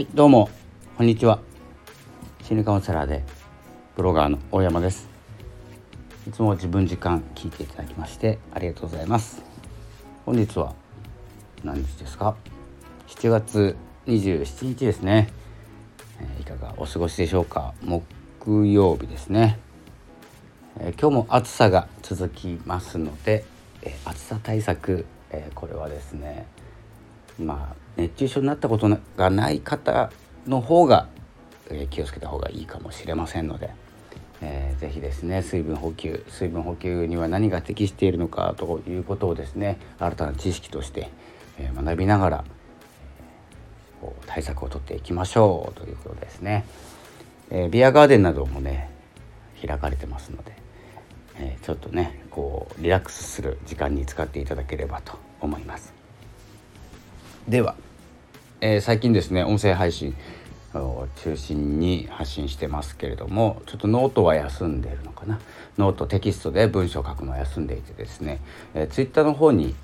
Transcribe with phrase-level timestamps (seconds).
[0.00, 0.48] はいどうも。
[0.96, 1.40] こんにちは。
[2.42, 3.22] 心理カウンセラーで
[3.96, 5.10] ブロガーの大山です。
[6.26, 9.42] いつも自分時間聞いていただきましてありがとうございます。
[10.24, 10.74] 本日は
[11.62, 12.34] 何日ですか
[13.08, 13.76] ？7月
[14.06, 15.28] 27日ですね、
[16.18, 17.74] えー、いかがお過ごしでしょうか？
[17.82, 19.58] 木曜日ですね、
[20.78, 23.44] えー、今日も暑さが続きますので、
[23.82, 26.46] えー、暑さ対策、えこれはですね
[27.40, 30.10] まあ熱中症になったことがない方
[30.46, 31.08] の方が、
[31.70, 33.70] え気をつけた方がいいかもしれませんので、
[34.40, 41.10] えー、ぜひですね水分補給水分補給には何が適しているのかということをですね新たな知識として、
[41.58, 42.44] え学びながら、
[44.02, 46.64] えー、対策をとっていきましょうということですね、
[47.50, 48.90] えー、ビアガーデンなどもね
[49.64, 50.52] 開かれてますので、
[51.36, 55.99] えちょっとねこうリラックスする時間に使っていただければと思います。
[57.48, 57.74] では、
[58.60, 60.14] えー、最近ですね音声配信
[60.74, 65.40] を中心に発信してますけれどもちょっとノートは休んでるのかな
[65.78, 68.40] ノートテキストで文章を書くのは休んでいてですね、
[68.74, 69.74] えー、ツイッターの方に、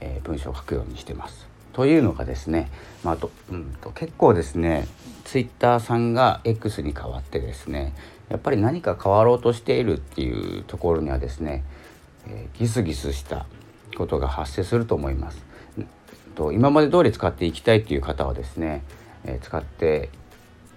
[0.00, 1.48] えー、文章を書くようにしてます。
[1.72, 2.68] というのがですね、
[3.04, 4.88] まあとうんと、結構ですね
[5.24, 7.94] ツイッターさんが X に変わってですね
[8.28, 11.64] やっぱり何か変わろうとしているっていうところにはですね、
[12.26, 13.46] えー、ギスギスした
[13.96, 15.49] ことが発生すると思います。
[16.30, 18.82] と今まで通り使っていきたいっていう方はですね、
[19.24, 20.08] え、使って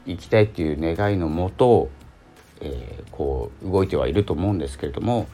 [0.06, 1.90] いきたいっていう願いのもと、
[2.62, 5.28] えー、こう動いてはいると思うんですけれども、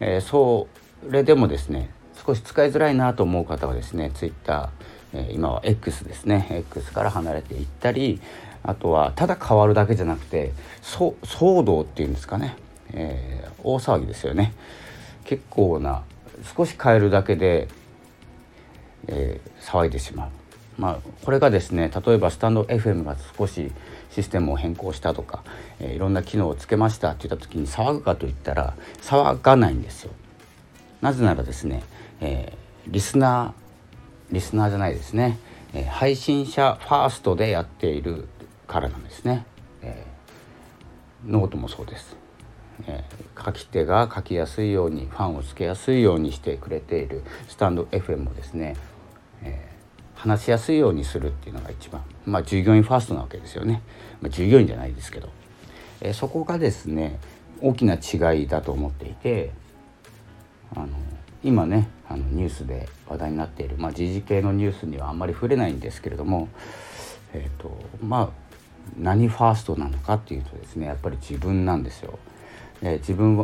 [0.00, 0.68] えー、そ
[1.08, 1.90] れでもですね
[2.26, 4.70] 少し使いづらいなと思う方はですね Twitter、
[5.12, 8.20] えー、今は X ですね X から離れていったり
[8.62, 10.52] あとはただ変わるだけじゃなくて
[10.82, 12.56] 騒動っていうんですかね、
[12.92, 14.52] え、大騒ぎですよね。
[15.24, 16.02] 結構な
[16.56, 17.68] 少し変えるだけで
[19.06, 20.30] えー、騒いでしまう。
[20.78, 23.72] まあ、これがですね例えばスタンド FM が少し
[24.10, 25.42] システムを変更したとか、
[25.80, 30.12] えー、いろんな機能をつけましたって言った時に騒ぐかといったら騒がないんですよ。
[31.00, 31.82] なぜならですね、
[32.20, 33.68] えー、リスナー
[34.32, 35.38] リスナーじゃないですね、
[35.72, 38.28] えー、配信者ファーストでやっている
[38.66, 39.46] からなんですね。
[39.82, 42.16] えー、ノートもそうです。
[42.86, 48.76] えー、書き手が書きやすいようにファンをつけやすいようにしてくれているスタンド FM もですね、
[49.42, 53.82] えー、話しやすいようにするっていうのが一番まあ従業員ファーストなわけですよね、
[54.20, 55.28] まあ、従業員じゃないですけど、
[56.00, 57.18] えー、そこがですね
[57.60, 59.52] 大きな違いだと思っていて
[60.74, 60.88] あの
[61.42, 66.48] 今ねあのニュースで話題になっている、まあ、時事系のニュースにはあんまり触れないんですけれども、
[67.32, 67.70] えーと
[68.02, 68.28] まあ、
[68.96, 72.18] 何ファーストなのかっていうとですねやっぱり自分なんですよ。
[72.80, 73.36] 自分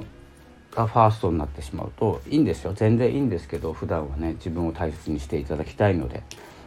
[0.74, 2.72] がファーストになってしまうといいんですよ。
[2.74, 6.22] 全然いいんですけど普段はね自分を大切にしていただきたいので。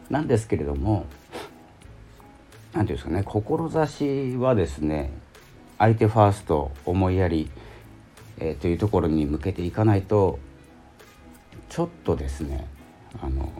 [0.09, 1.05] なんですけれども
[2.73, 5.11] 何て言うんですかね志はですね
[5.77, 7.49] 相手ファースト思いやり、
[8.39, 10.39] えー、というところに向けていかないと
[11.69, 12.67] ちょっとですね
[13.21, 13.51] あの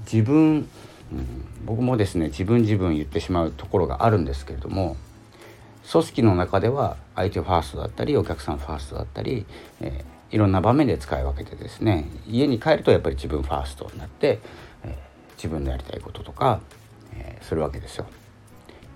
[0.00, 0.68] 自分、
[1.12, 4.96] うん、僕もですね自分自分言ってしまうところがあるんですけれども
[5.90, 9.46] 組織の中では相手ファーストだったりお客さんファーストだったり、
[9.80, 14.40] えー、いろんな場面で使い分けてですね家に帰るとやっぱり自分ファーストになって、
[14.84, 16.60] えー、自分のやりたいこととか、
[17.14, 18.06] えー、するわけですよ。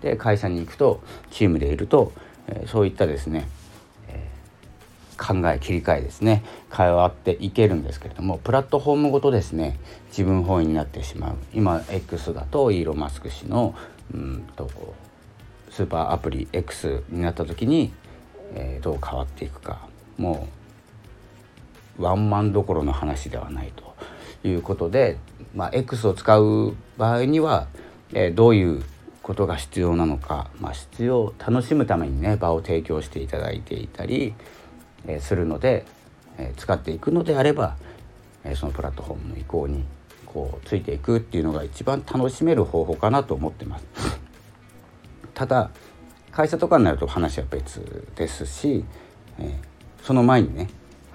[0.03, 2.13] で会社に行くとチームでいると、
[2.49, 3.49] えー、そういったですね、
[4.09, 6.45] えー、考え切り替えですね
[6.75, 13.75] 変わっていけるんですけれどもプラットフォームごとですね自分本位になってしまう今 X だとイーロン・マスク氏の
[14.15, 14.71] うんと
[15.77, 17.93] スーパーアプリ X になった時に、
[18.55, 20.49] えー、どう変わっていくかも
[21.99, 23.95] うワンマンどころの話ではないと
[24.49, 25.19] いうことで、
[25.55, 27.69] まあ、X を使う場合には、
[28.15, 28.83] えー、どういう
[29.23, 34.33] ことが必要なのか、まあ、必要楽しむためにね場を提供していただいていたり、
[35.07, 35.85] えー、するので、
[36.39, 37.77] え、使っていくのであれば、
[38.45, 39.85] え、そのプラットフォームの移行に
[40.25, 44.26] こうついていくっていうのが一番楽しめる方法かなと思ってます。
[45.37, 45.71] ただ
[46.33, 48.85] 会社とかになると話は別ですし、
[49.39, 50.69] えー、その前にね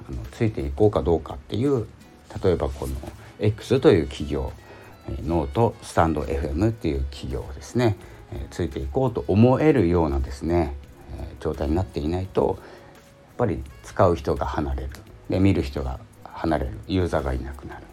[0.08, 1.88] あのついていこうかどうかっていう
[2.44, 2.96] 例えばこの
[3.40, 4.54] X という企業
[5.26, 7.98] ノートスタンド FM っていう企業ですね、
[8.32, 10.76] えー、ついていこうと思えるようなですね、
[11.18, 14.90] えー、状態になっていないとやっぱり使う人が離れる。
[15.30, 16.78] で見る人が離れる。
[16.88, 17.86] ユーザーがいなくなる。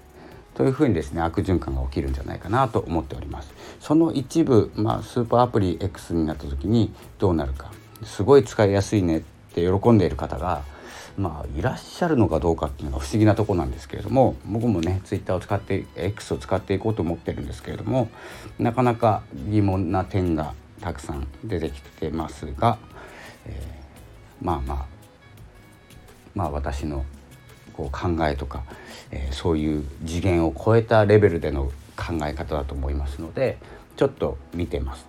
[0.59, 3.55] というふうにですね悪循環が起きるんじゃないかなと思っております。
[3.79, 7.71] その一部、まあ、スーパーアプリ X になった時にどうなるか。
[8.03, 9.21] すごい使いやすいねっ
[9.55, 10.63] て喜んでいる方が
[11.17, 18.11] まあいらっしゃるのかどうかっていうのが不思議なとこなんですけれども僕もねツイッターを使って X を使っていこうと思ってるんですけれども
[18.59, 22.79] なかなか疑問な点がたくさん出てきてますが、
[23.47, 24.87] えー、まあまあ
[26.35, 27.05] まあ私の
[27.79, 28.65] こう考えとか、
[29.13, 33.59] えー、そういう次元を超えたレベルでの考え方だと思いますので
[33.97, 35.07] ちょっと見てます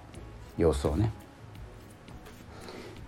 [0.56, 1.12] 様子をね。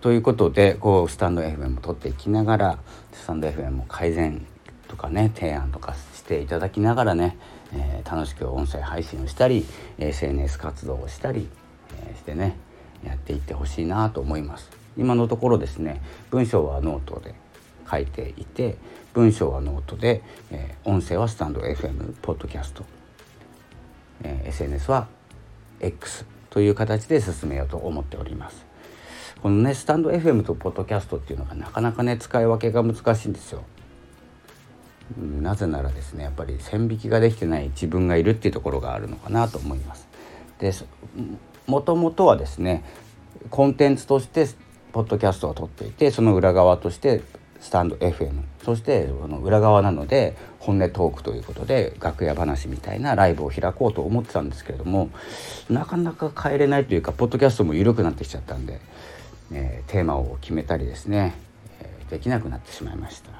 [0.00, 2.78] ということでこうスタンド FM を撮っていきながら
[3.12, 4.44] スタンド FM も改善
[4.88, 7.38] とかね提案とかしていただきながらね、
[7.72, 9.64] えー、楽しく音声配信をしたり
[9.98, 11.48] SNS 活動をしたり、
[12.04, 12.56] えー、してね
[13.04, 14.70] やっていってほしいなと思います。
[14.96, 17.34] 今のところですね文章はノートで
[17.92, 18.78] 書いていて
[19.12, 22.84] 文章はノートで、えー、音声はスタンド FM ポッドキャスト、
[24.22, 25.08] えー、SNS は
[25.80, 28.64] X という形で進めようと思っております。
[29.42, 33.64] このねスタンド FM とポッドキャストっていうのがなかなかね使い分けが難しいんですよ。
[35.18, 40.08] なぜならですねやっぱり線引きができてない自分がいるっていうところがあるのかなと思います。
[40.58, 40.72] で
[41.66, 42.84] もともとはですね
[43.50, 44.46] コンテンツとして
[44.92, 47.22] ポッドキャストを撮っていてその裏側として
[47.62, 55.10] スタンド FM そしてその裏側なので本音トークということで楽屋話みたいなライブを開こうと思ってたんですけれども
[55.70, 58.80] なかなか変えれないというかポッドキャストも緩くなってきちゃったんで
[59.52, 61.34] えー、テーマを決めたりですね、
[61.80, 63.30] えー、できなくなってしまいました、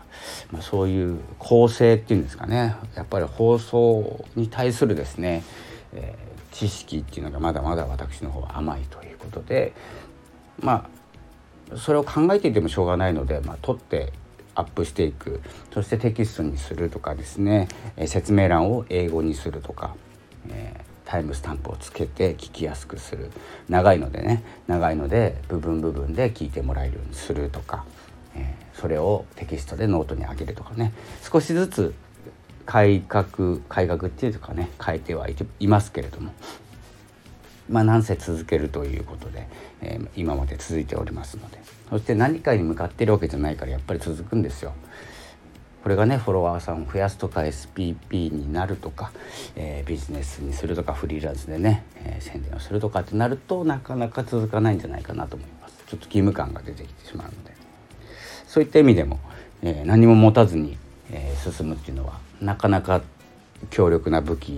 [0.50, 2.76] まあ、そういう構成っていうんですかね。
[2.94, 5.42] やっぱり放送に対するですね、
[5.94, 9.72] えー、知識っていうのがまだまだ私の方は甘いということで
[10.60, 11.01] まあ
[11.76, 14.12] それを考えていてもしょうがないので、まあ、取って
[14.54, 15.40] アップしていく。
[15.72, 19.94] そしてテキストにするとかですね、え説明欄を英語にするとか、
[20.48, 23.30] えータイムスタンプをつけて聞きやすくする。
[23.68, 24.42] 長いのでね。
[24.66, 27.84] 長いので部分部分で聞いてもらえるようにするとか、
[28.34, 30.94] えー、それをテキストでノートに上げるとかね。
[31.30, 31.94] 少しずつ
[32.64, 36.32] 改革改革っていうかね変えてはいますけれども。
[37.72, 39.48] まあなんせ続けるということで、
[39.80, 41.58] えー、今まで続いておりますので。
[41.92, 44.72] そして何かに向かってるわけじゃないからやっぱり続くんですよ。
[45.82, 49.12] これがねフォロワーさんを増やすとか SPP になるとか、
[49.56, 55.84] えー、ビジネスにするとかフリーランスでね、えー、宣伝をするとかってなるとなかなか続かないんじゃないかなと思います。
[55.86, 57.52] ちょっと義務感が出てきてしまうので。
[58.46, 59.18] そういった意味でも、
[59.62, 60.78] えー、何も持たずに、
[61.10, 63.02] え進むっていうのはなかなか
[63.70, 64.50] 強力な武器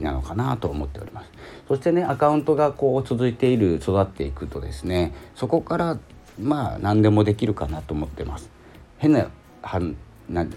[0.00, 1.30] なのかなと思っております。
[1.68, 5.98] そしてねアカウントがこう続いている育っていくとですねそこから
[6.40, 8.50] まあ何でもできるかなと思ってます。
[8.98, 9.28] 変な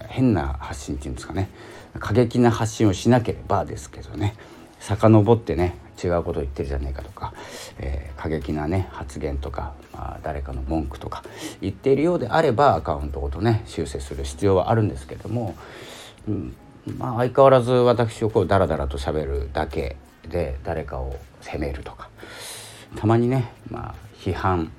[0.08, 1.50] 変な発信っていうんですかね。
[2.00, 4.36] 過激な発信をしなければですけどね
[4.80, 7.34] 遡ってね違うこと言ってるじゃねえかとか、
[7.78, 11.24] えー、過激なね発言とか、まあ、誰かの文句とか
[11.62, 15.56] 言っているようであればアカウントごとね修正する必要はあるんですけども、
[16.28, 16.56] うん、
[16.98, 19.98] まあ相変わらず私をこうダラダラと喋るだけ
[20.28, 22.10] で誰かを責めるとか
[22.96, 24.72] たまにねまあ批判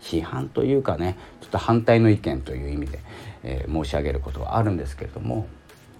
[0.00, 3.00] 批判というかねちょっと反対の意見という意味で、
[3.42, 5.46] えー、申し上げることはあるんですけれども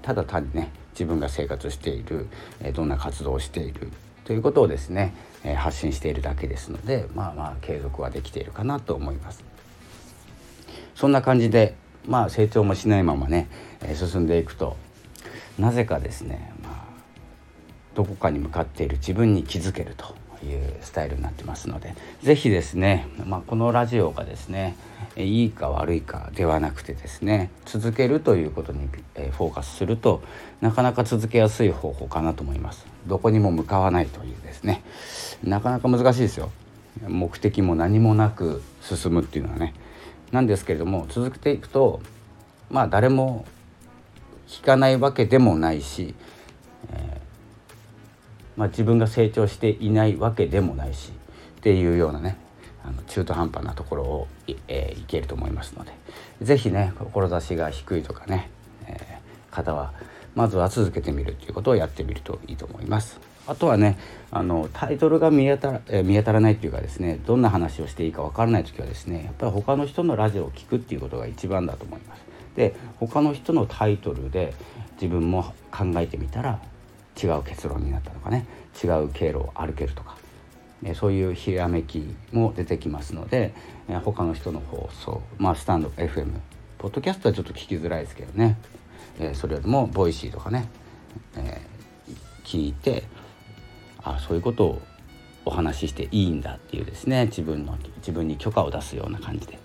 [0.03, 2.27] ただ単にね自分が生活している、
[2.61, 3.91] えー、どんな活動をしている
[4.25, 5.15] ということをですね、
[5.45, 9.45] えー、発信しているだけですのでまあまあ継続はできているかなと思います。
[10.95, 11.75] そんな感じで
[12.07, 13.49] まあ成長もしないままね、
[13.83, 14.77] え進んでいくと
[15.61, 16.73] なぜかですね、まあ、
[17.95, 24.77] どこかに向かっている自分に気づけるというスタイルになってますので是非ですね、まあ、このラジオがですね
[25.17, 30.23] いいか悪いかではなくてですね続けるということにフォーカスすると
[30.61, 32.87] なかなか続けやすい方法かなと思います。
[33.07, 34.83] どこにも向かわないというですね。
[35.43, 36.51] なかなか難しいですよ。
[37.07, 39.75] 目的も何もなく進むっていうのはね。
[40.33, 42.01] なんですけれども続けていくと
[42.71, 43.45] まあ誰も
[44.51, 46.15] 聞かないわけでもないし、
[46.93, 47.21] え
[48.57, 51.13] まあ、自分が成長していないわけでもないし
[51.59, 52.37] っていうようなね
[52.85, 55.93] あの中途半端なところをい,、えー、いけると思いますので
[56.43, 58.51] 是非ね志が低いとかね、
[58.87, 59.93] えー、方は
[60.35, 63.21] まずは続けてみるということをやってみるといいと思います。
[63.47, 63.99] あとはね
[64.31, 72.30] あのタイトルが見当たら、えー、見当たらないっていうかですねどんな話をしていいかわからない時はですねやっぱり他の人のラジオを聴くっていうことが一番だと思います。
[72.57, 74.55] で他の人のタイトルで
[75.01, 76.61] 自分も考えてみたら
[77.23, 78.47] 違う結論になったとかね。
[78.83, 80.17] 違う経路を歩けるとか、
[80.83, 83.53] ね、そういうひらめきも出てきますので、
[83.89, 86.33] え他の人の放送まあスタンド FM
[86.79, 88.57] ポッドキャストはちょっと聞きづらいですけどね、
[89.19, 90.69] えそれよりも Voicy とかね、
[91.37, 91.61] え、
[92.45, 93.05] 聞いて
[94.03, 94.83] あそういうことを
[95.45, 99.60] お話ししていいんだっていうですね自分の自分に許可を出すような感じで。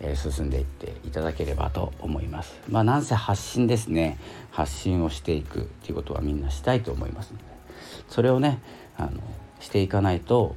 [0.00, 2.58] え、進んでいっていただければと思います。
[2.68, 4.18] まあなんせ発信ですね。
[4.50, 7.44] 発信をしていくっていうことはみんなしたいと思いますので。
[8.08, 8.60] それをね
[8.96, 9.10] あの
[9.60, 10.56] していかないと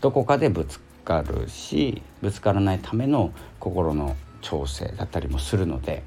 [0.00, 6.02] どこかでぶつかるしぶつからないための心の調整だったりもするので、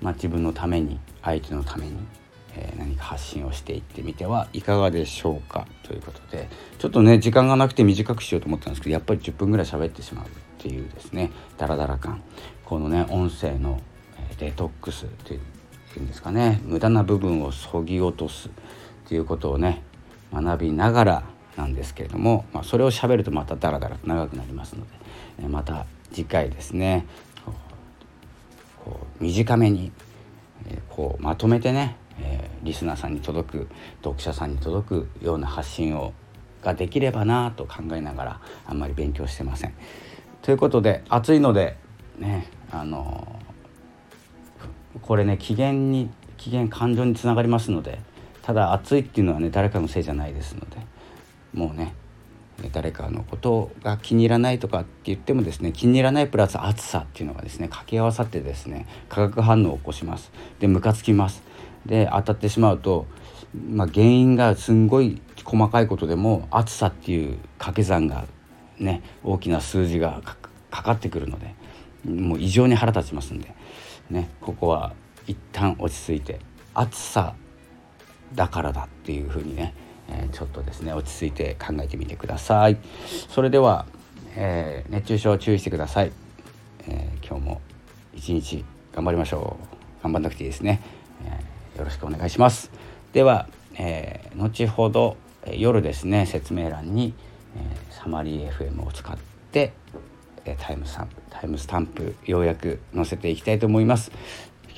[0.00, 1.92] まあ、自分のために相手のために、
[2.58, 6.48] えー、何か発信をしていってみてはいかがでしょうかということで
[6.78, 12.22] ちょっとね時間がなくて短くしようと思ったんですけどやっぱり10分ぐらい喋ってしまうっていうですねダラダラ感。
[12.64, 13.80] このね音声の
[14.38, 15.38] デトックスってい
[15.96, 18.50] うんですかね無駄な部分をそぎ落とすっ
[19.08, 19.82] ていうことをね
[20.32, 21.22] 学びながら
[21.56, 24.90] なんですけれども、まあ、それをしゃべるとまたダラダラと長くなりますので、
[25.42, 27.06] えまた次回ですね
[28.76, 29.90] こう短めに、
[30.68, 33.68] えこうまとめてね、えー、リスナーさんに届く
[34.02, 36.12] 読者さんに届くような発信を
[36.62, 39.74] ができればなと考えながらあんまり勉強してません。
[40.42, 41.76] ということで暑いので
[42.18, 43.40] ねあの
[45.02, 47.98] これね機嫌に機嫌感情につながりますので
[48.42, 50.78] ただ暑いっていうのはね誰かのせいじゃないですので
[51.52, 51.94] もうね
[52.72, 61.42] 誰かのことが気に入らないとかって言ってもですね気に入らないプラス暑さっていうのがですね掛け合わさってですね化学反応を起こしますでムカつきます
[61.88, 63.06] で当たってしまうと、
[63.68, 68.26] まあ、原因がすんごい細かいことでも暑さっていう掛け算が
[68.78, 70.22] ね大きな数字が
[70.70, 71.54] かかってくるので
[72.04, 73.52] もう異常に腹立ちますんで、
[74.10, 74.92] ね、ここは
[75.26, 76.40] 一旦落ち着いて
[76.74, 77.34] 暑さ
[78.34, 79.74] だからだっていうふうにね、
[80.08, 82.76] えー、ちょっとですね落ち着いて考えてみてください。
[83.28, 83.86] それでは、
[84.36, 86.12] えー、熱中症注意してください、
[86.86, 87.60] えー、今日も
[88.14, 90.02] 一日頑張りましょう。
[90.02, 90.80] 頑張んなくていいですね、
[91.24, 92.70] えよろしくお願いします。
[93.12, 95.16] では、え後ほど
[95.52, 97.14] 夜ですね説明欄に、
[97.56, 99.16] えサマリー FM を使っ
[99.52, 99.72] て
[100.44, 104.10] えタイムスタンプタイムスタンプようやく載せていきたいと思います。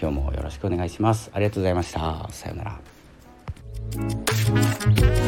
[0.01, 1.31] 今日もよろしくお願いします。
[1.35, 2.29] ありがとうございました。
[2.31, 2.81] さようなら。
[3.91, 5.20] thank you